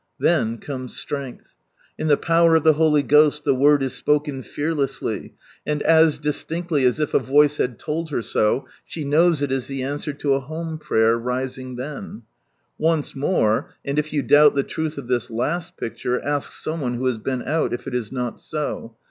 Then 0.19 0.57
comes 0.57 0.93
stienglh. 0.95 1.41
In 1.95 2.07
the 2.07 2.17
power 2.17 2.55
of 2.55 2.63
the 2.63 2.73
Holy 2.73 3.03
Ghost 3.03 3.43
the 3.43 3.53
word 3.53 3.83
is 3.83 3.93
spoken 3.93 4.41
fearlessly, 4.41 5.35
and 5.63 5.83
as 5.83 6.17
distinctly 6.17 6.85
as 6.85 6.99
if 6.99 7.13
a 7.13 7.19
voice 7.19 7.57
had 7.57 7.77
told 7.77 8.11
lier 8.11 8.23
so, 8.23 8.65
she 8.83 9.03
knows 9.03 9.43
if 9.43 9.51
is 9.51 9.67
(he 9.67 9.81
ansTvcr 9.81 10.17
to 10.17 10.33
a 10.33 10.39
home 10.39 10.79
prayer 10.79 11.19
rising 11.19 11.75
then. 11.75 12.23
Once 12.79 13.15
more, 13.15 13.75
and 13.85 13.99
if 13.99 14.11
you 14.11 14.23
doubt 14.23 14.55
the 14.55 14.63
truth 14.63 14.97
of 14.97 15.07
this 15.07 15.29
last 15.29 15.77
picture, 15.77 16.19
ask 16.25 16.51
some 16.51 16.81
one 16.81 16.95
who 16.95 17.05
has 17.05 17.19
been 17.19 17.43
out, 17.43 17.71
if 17.71 17.85
it 17.85 17.93
is 17.93 18.11
not 18.11 18.39
so. 18.39 18.97